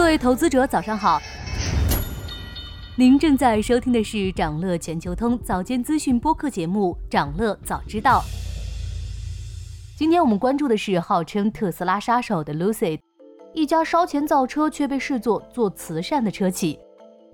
[0.00, 1.20] 各位投资者，早上好。
[2.96, 8.20] 您正在收听的是长乐全球通早间资讯播客节目《长乐早知道》。
[9.98, 12.98] 今天我们关注的是号称特斯拉杀手的 Lucid，
[13.52, 16.80] 一家烧钱造车却被视作做慈善的车企。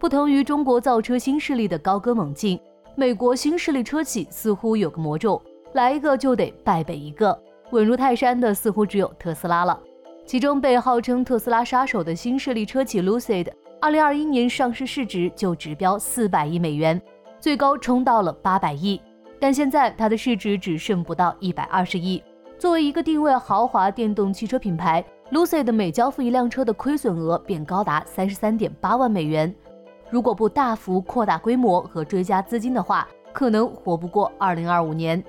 [0.00, 2.58] 不同于中国造车新势力的高歌猛进，
[2.96, 5.40] 美国新势力车企似乎有个魔咒，
[5.74, 7.40] 来一个就得败北一个，
[7.70, 9.80] 稳如泰山的似乎只有特斯拉了。
[10.26, 13.46] 其中被号称特斯拉杀手的新势力车企 Lucid。
[13.80, 17.00] 二零二一年上市市值就直标四百亿美元，
[17.38, 19.00] 最高冲到了八百亿，
[19.38, 22.20] 但现在它的市值只剩不到一百二十亿。
[22.58, 29.54] 作为一个定位豪华电动汽车品牌，Lucid 每交付一辆车的亏损额便高达三十三点八万美元。
[30.10, 35.22] 如果不大幅扩大规模和追加资金的话，可能活不过二零二五年。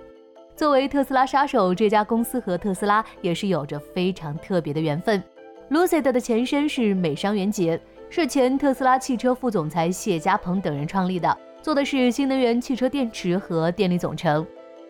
[0.58, 5.24] 作为特斯拉杀手，这家公司和特斯拉也是有着非常特别的缘分。
[5.70, 7.80] Lucid 的前身是美商元杰。
[8.10, 14.44] 是前特斯拉汽车副总裁谢家鹏等人创立的，做的是新能源汽车电池和电力总成。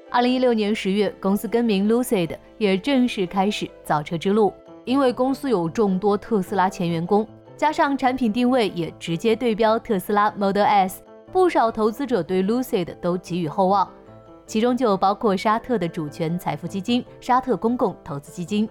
[0.10, 4.54] 二零一六年十月，公司更名 Lucid，也正式开始造车之路。
[4.86, 13.92] 因为公司有众多特斯拉前员工，加上产品定位也直接对标特斯拉 Model S，不少投资者对 Lucid 都寄予厚望，
[14.48, 18.68] 其中就包括沙特的主权财富基金沙特公共投资基金。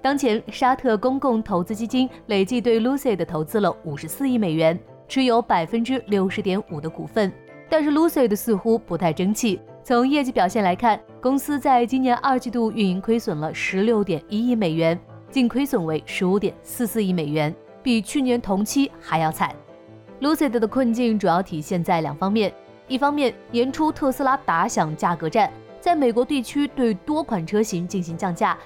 [0.00, 7.32] 当前，沙特公共投资基金累计对 Lucid 投资了五十四亿美元，持有百分之六十点五的股份。
[7.68, 9.60] 但是 Lucid 似乎不太争气。
[9.82, 14.98] 从业绩表现来看，公司在今年二季度运营亏损了十六点一亿美元，
[15.30, 19.54] 净亏损为十五点四四亿美元，比去年同期还要惨。
[20.20, 22.52] Lucid 的困境主要体现在两方面：
[22.88, 28.56] 一方面，年初特斯拉打响价格战，在美国地区对多款车型进行降价。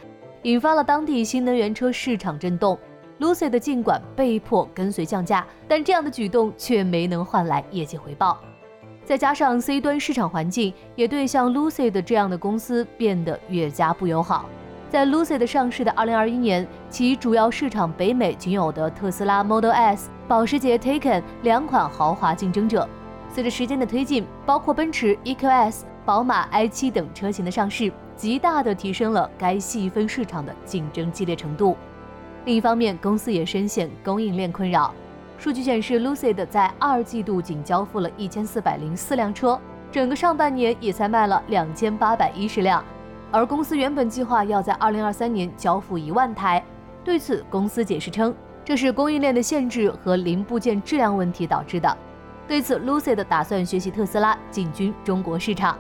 [0.43, 2.79] 引发了当地新能源车市场震动
[3.19, 8.39] ，Lucid 尽管被迫跟随降价，但这样的举动却没能换来业绩回报。
[9.05, 14.47] 再加上 C 端市场环境也对像 Lucid 这样的公司变得越加不友好。
[14.89, 22.89] 在 Lucid 上市的2021年，其主要市场北美仅有的特斯拉 Model S、保时捷 Taycan 两款豪华竞争者，
[23.33, 27.91] 随着时间的推进，包括奔驰 EQS、宝马 i7 等车型的上市。
[28.15, 31.77] 极大地提升了该细分市场的竞争激烈程度。
[32.45, 34.95] 另一方面，公司也深陷供应链困扰。
[35.39, 39.59] 数据显示，Lucid 在二季度仅交付了一千四百零四辆车，
[39.91, 42.85] 整个上半年也才卖了两千八百一十辆。
[43.33, 46.63] 而公司原本计划要在二零二三年交付一万台。
[47.03, 48.33] 对此，公司解释称，
[48.63, 51.97] 这是供应链的限制和零部件质量问题导致的。
[52.53, 55.79] 对此，Lucid 打算学习特斯拉进军中国市场。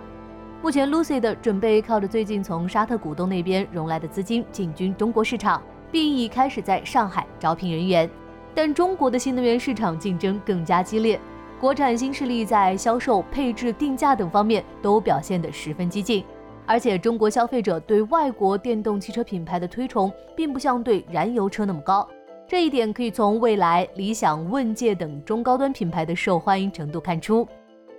[0.62, 8.08] 目前，Lucid 准备靠着最近从沙特股东那边融来的资金进军中国市场，并已开始在上海招聘人员。
[8.54, 11.20] 但中国的新能源市场竞争更加激烈，
[11.60, 16.24] 国产新势力在销售、配置、定价等方面都表现得十分激进。
[16.64, 22.08] 而且，中国消费者对外国电动汽车品牌的推崇，并不像对燃油车那么高。
[22.52, 27.48] 这一点可以从未来、理想、问界等中高端品牌的受欢迎程度看出。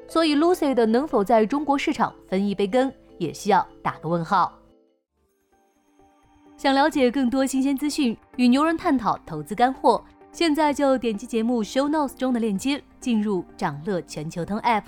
[0.08, 4.54] 所以，Lucid 能否在中国市场分一杯羹，也需要打个问号。
[6.56, 14.84] 想了解更多新鲜资讯，与牛人探讨投资干货，现在就点击节目 Show Notes 中的链接，进入掌乐全球通 App。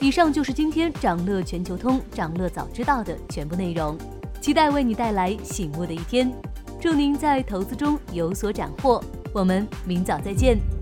[0.00, 3.96] 以上就是今天掌乐全球通、掌乐早知道的全部内容，
[4.40, 6.28] 期待为你带来醒目的一天。
[6.78, 10.75] 祝您在投资中有所斩获，我们明早再见。